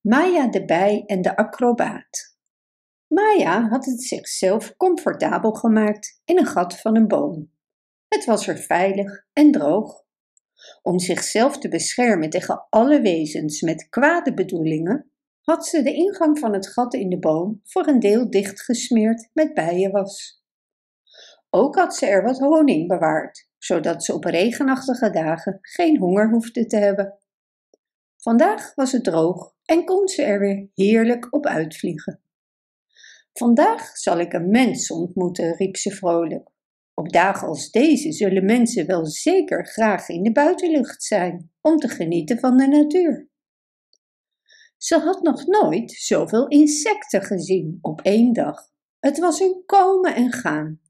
[0.00, 2.36] Maya de bij en de acrobaat.
[3.06, 7.52] Maya had het zichzelf comfortabel gemaakt in een gat van een boom.
[8.08, 10.04] Het was er veilig en droog.
[10.82, 15.10] Om zichzelf te beschermen tegen alle wezens met kwade bedoelingen,
[15.40, 19.54] had ze de ingang van het gat in de boom voor een deel dichtgesmeerd met
[19.54, 20.44] bijenwas.
[21.50, 26.66] Ook had ze er wat honing bewaard, zodat ze op regenachtige dagen geen honger hoefde
[26.66, 27.19] te hebben.
[28.20, 32.22] Vandaag was het droog en kon ze er weer heerlijk op uitvliegen.
[33.32, 36.48] Vandaag zal ik een mens ontmoeten, riep ze vrolijk.
[36.94, 41.88] Op dagen als deze zullen mensen wel zeker graag in de buitenlucht zijn om te
[41.88, 43.28] genieten van de natuur.
[44.76, 48.70] Ze had nog nooit zoveel insecten gezien op één dag.
[48.98, 50.80] Het was een komen en gaan.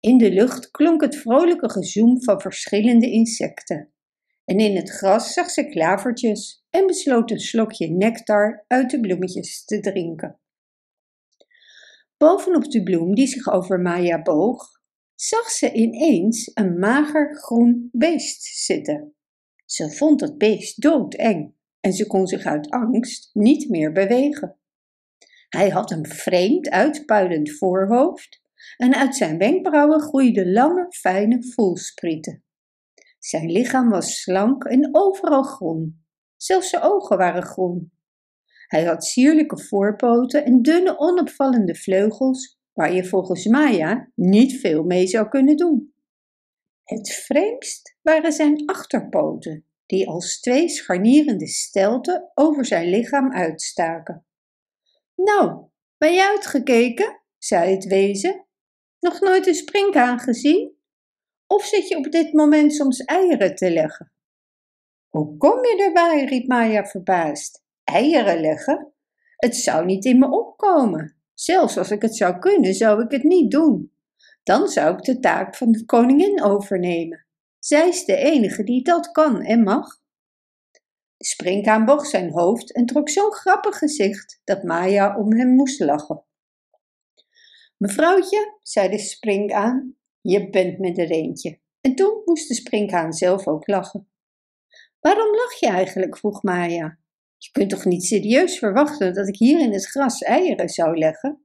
[0.00, 3.92] In de lucht klonk het vrolijke gezoem van verschillende insecten.
[4.50, 9.64] En in het gras zag ze klavertjes en besloot een slokje nectar uit de bloemetjes
[9.64, 10.40] te drinken.
[12.16, 14.68] Bovenop de bloem die zich over Maya boog,
[15.14, 19.14] zag ze ineens een mager groen beest zitten.
[19.64, 24.58] Ze vond het beest doodeng en ze kon zich uit angst niet meer bewegen.
[25.48, 28.42] Hij had een vreemd uitpuilend voorhoofd
[28.76, 32.44] en uit zijn wenkbrauwen groeiden lange, fijne voelsprieten.
[33.20, 36.04] Zijn lichaam was slank en overal groen.
[36.36, 37.92] Zelfs zijn ogen waren groen.
[38.66, 45.06] Hij had sierlijke voorpoten en dunne, onopvallende vleugels, waar je volgens Maya niet veel mee
[45.06, 45.94] zou kunnen doen.
[46.84, 54.26] Het vreemdst waren zijn achterpoten, die als twee scharnierende stelten over zijn lichaam uitstaken.
[55.14, 55.64] Nou,
[55.96, 57.22] ben je uitgekeken?
[57.38, 58.46] zei het wezen.
[59.00, 60.79] Nog nooit een springhaan gezien?
[61.52, 64.12] Of zit je op dit moment soms eieren te leggen?
[65.08, 66.24] Hoe kom je erbij?
[66.24, 67.64] riep Maya verbaasd.
[67.84, 68.92] Eieren leggen?
[69.36, 71.16] Het zou niet in me opkomen.
[71.34, 73.92] Zelfs als ik het zou kunnen, zou ik het niet doen.
[74.42, 77.26] Dan zou ik de taak van de koningin overnemen.
[77.58, 80.00] Zij is de enige die dat kan en mag.
[81.16, 85.80] De springhaan boog zijn hoofd en trok zo'n grappig gezicht dat Maya om hem moest
[85.80, 86.24] lachen.
[87.76, 91.60] Mevrouwtje, zei de springhaan, je bent met er eentje.
[91.80, 94.08] En toen moest de springhaan zelf ook lachen.
[95.00, 96.16] Waarom lach je eigenlijk?
[96.16, 96.98] vroeg Maya.
[97.36, 101.44] Je kunt toch niet serieus verwachten dat ik hier in het gras eieren zou leggen?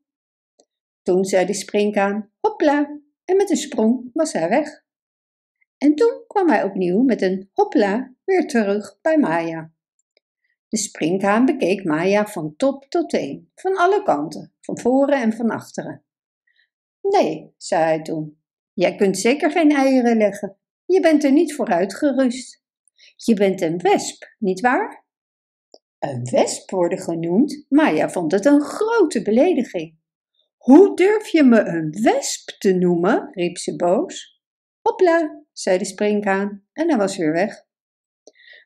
[1.02, 4.84] Toen zei de springhaan, hopla, en met een sprong was hij weg.
[5.78, 9.74] En toen kwam hij opnieuw met een hopla weer terug bij Maya.
[10.68, 15.50] De springhaan bekeek Maya van top tot teen, van alle kanten, van voren en van
[15.50, 16.04] achteren.
[17.02, 18.40] Nee, zei hij toen,
[18.76, 20.58] jij kunt zeker geen eieren leggen.
[20.86, 22.64] Je bent er niet voor uitgerust.
[23.16, 25.06] Je bent een wesp, niet waar?
[26.00, 27.66] Een wesp worden genoemd?
[27.70, 29.98] Maya vond het een grote belediging.
[30.58, 33.28] Hoe durf je me een wesp te noemen?
[33.32, 34.42] riep ze boos.
[34.82, 37.64] Hopla, zei de springhaan en hij was weer weg.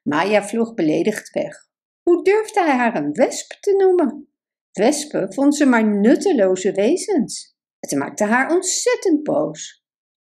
[0.03, 1.67] Maya vloog beledigd weg.
[2.01, 4.27] Hoe durfde hij haar een wesp te noemen?
[4.71, 7.57] Wespen vond ze maar nutteloze wezens.
[7.79, 9.78] Het maakte haar ontzettend boos.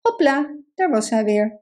[0.07, 1.61] Hopla, daar was hij weer.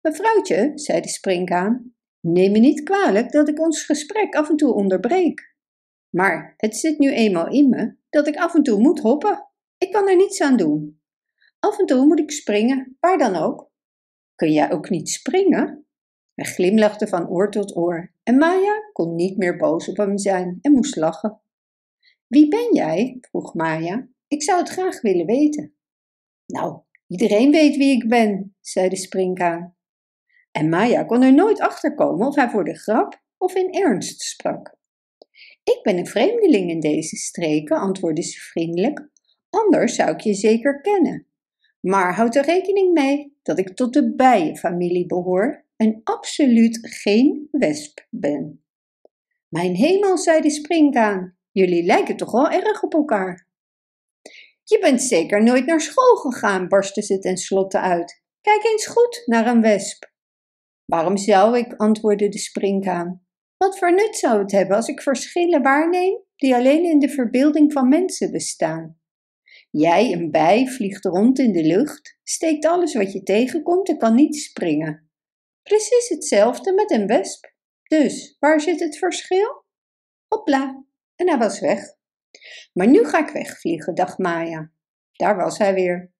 [0.00, 4.74] Mevrouwtje, zei de springhaan, neem me niet kwalijk dat ik ons gesprek af en toe
[4.74, 5.54] onderbreek.
[6.08, 9.48] Maar het zit nu eenmaal in me dat ik af en toe moet hoppen.
[9.78, 11.00] Ik kan er niets aan doen.
[11.58, 13.70] Af en toe moet ik springen, waar dan ook.
[14.34, 15.86] Kun jij ook niet springen?
[16.34, 20.58] Hij glimlachte van oor tot oor en Maya kon niet meer boos op hem zijn
[20.60, 21.40] en moest lachen.
[22.26, 23.18] Wie ben jij?
[23.20, 24.08] vroeg Maya.
[24.28, 25.74] Ik zou het graag willen weten.
[26.46, 29.76] Nou, iedereen weet wie ik ben, zei de springkaan.
[30.50, 34.20] En Maya kon er nooit achter komen of hij voor de grap of in ernst
[34.20, 34.76] sprak.
[35.62, 39.08] Ik ben een vreemdeling in deze streken, antwoordde ze vriendelijk.
[39.50, 41.26] Anders zou ik je zeker kennen.
[41.80, 48.06] Maar houd er rekening mee dat ik tot de bijenfamilie behoor en absoluut geen wesp
[48.10, 48.64] ben.
[49.48, 53.45] Mijn hemel, zei de springkaan, jullie lijken toch wel erg op elkaar.
[54.68, 58.22] Je bent zeker nooit naar school gegaan, barstte ze tenslotte uit.
[58.40, 60.10] Kijk eens goed naar een wesp.
[60.84, 63.26] Waarom zou ik, antwoordde de springkaan.
[63.56, 67.72] Wat voor nut zou het hebben als ik verschillen waarneem die alleen in de verbeelding
[67.72, 69.00] van mensen bestaan?
[69.70, 74.14] Jij, een bij, vliegt rond in de lucht, steekt alles wat je tegenkomt en kan
[74.14, 75.10] niet springen.
[75.62, 77.54] Precies hetzelfde met een wesp.
[77.82, 79.64] Dus, waar zit het verschil?
[80.28, 80.84] Hopla,
[81.16, 81.80] en hij was weg.
[82.72, 84.70] Maar nu ga ik wegvliegen, dacht Maya.
[85.12, 86.12] Daar was hij weer.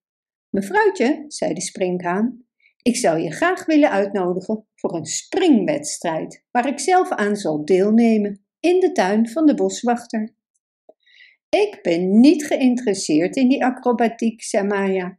[0.51, 2.47] Mevrouwtje, zei de springhaan,
[2.87, 8.47] ik zou je graag willen uitnodigen voor een springwedstrijd waar ik zelf aan zal deelnemen
[8.61, 10.35] in de tuin van de boswachter.
[11.49, 15.19] Ik ben niet geïnteresseerd in die acrobatiek, zei Maya.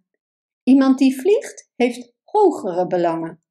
[0.63, 3.41] Iemand die vliegt heeft hogere belangen.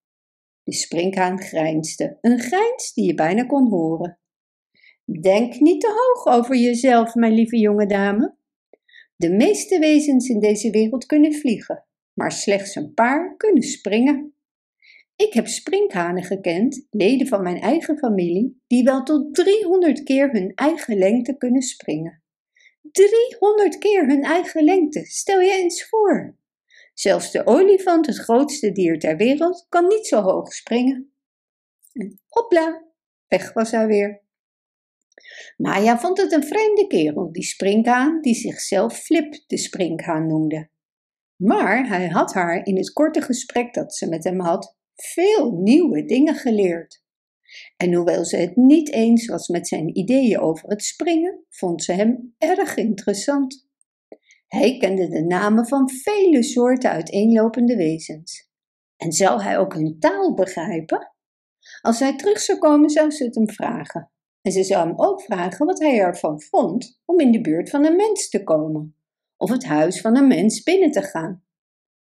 [0.63, 4.19] De sprinkhaan grijnsde, een grijns die je bijna kon horen.
[5.07, 8.37] Denk niet te hoog over jezelf, mijn lieve jonge dame.
[9.17, 14.35] De meeste wezens in deze wereld kunnen vliegen, maar slechts een paar kunnen springen.
[15.17, 20.53] Ik heb sprinkhanen gekend, leden van mijn eigen familie, die wel tot 300 keer hun
[20.55, 22.23] eigen lengte kunnen springen.
[22.93, 26.37] 300 keer hun eigen lengte, stel je eens voor.
[26.95, 31.13] Zelfs de olifant, het grootste dier ter wereld, kan niet zo hoog springen.
[31.93, 32.85] En hopla,
[33.27, 34.25] weg was hij weer.
[35.57, 40.69] Maya vond het een vreemde kerel, die sprinkhaan, die zichzelf Flip de sprinkhaan noemde.
[41.37, 46.05] Maar hij had haar in het korte gesprek dat ze met hem had veel nieuwe
[46.05, 47.05] dingen geleerd.
[47.77, 51.93] En hoewel ze het niet eens was met zijn ideeën over het springen, vond ze
[51.93, 53.69] hem erg interessant.
[54.47, 58.49] Hij kende de namen van vele soorten uiteenlopende wezens.
[58.97, 61.15] En zou hij ook hun taal begrijpen?
[61.81, 64.11] Als hij terug zou komen, zou ze het hem vragen.
[64.47, 67.85] En ze zou hem ook vragen wat hij ervan vond om in de buurt van
[67.85, 68.97] een mens te komen,
[69.37, 71.45] of het huis van een mens binnen te gaan.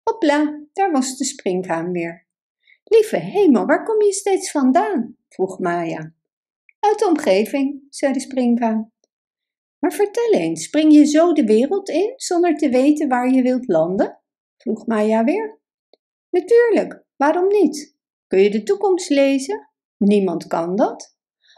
[0.02, 2.26] Hopla, daar was de springhaan weer.
[2.84, 5.16] Lieve hemel, waar kom je steeds vandaan?
[5.28, 6.14] vroeg Maya.
[6.80, 8.92] Uit de omgeving, zei de springhaan.
[9.78, 13.68] Maar vertel eens, spring je zo de wereld in zonder te weten waar je wilt
[13.68, 14.20] landen?
[14.56, 15.60] vroeg Maya weer.
[16.30, 17.96] Natuurlijk, waarom niet?
[18.26, 19.70] Kun je de toekomst lezen?
[19.96, 21.15] Niemand kan dat.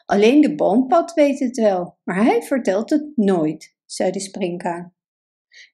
[0.09, 4.95] Alleen de boompad weet het wel, maar hij vertelt het nooit, zei de springkaan.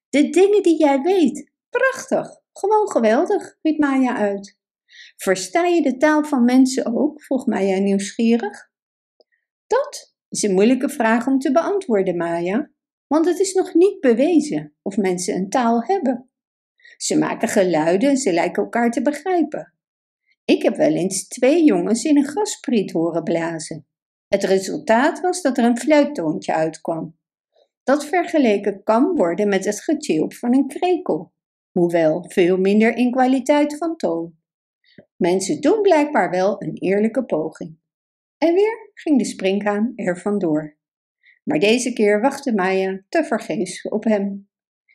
[0.09, 4.59] De dingen die jij weet, prachtig, gewoon geweldig, riep Maya uit.
[5.17, 7.23] Versta je de taal van mensen ook?
[7.23, 8.71] vroeg Maya nieuwsgierig.
[9.67, 12.71] Dat is een moeilijke vraag om te beantwoorden, Maya,
[13.07, 16.31] want het is nog niet bewezen of mensen een taal hebben.
[16.97, 19.75] Ze maken geluiden en ze lijken elkaar te begrijpen.
[20.45, 23.87] Ik heb wel eens twee jongens in een gaspriet horen blazen.
[24.35, 27.19] Het resultaat was dat er een fluittoontje uitkwam.
[27.83, 31.33] Dat vergeleken kan worden met het getjilp van een krekel,
[31.71, 34.35] hoewel veel minder in kwaliteit van toon.
[35.17, 37.79] Mensen doen blijkbaar wel een eerlijke poging.
[38.39, 40.77] En weer ging de springhaan er vandoor.
[41.45, 44.49] Maar deze keer wachtte Maya tevergeefs op hem.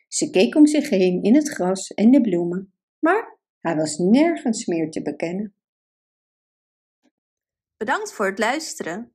[0.08, 4.66] Ze keek om zich heen in het gras en de bloemen, maar hij was nergens
[4.66, 5.54] meer te bekennen.
[7.76, 9.14] Bedankt voor het luisteren.